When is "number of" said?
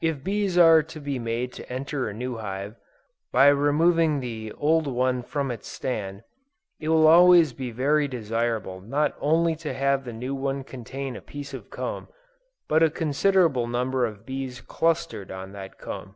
13.66-14.24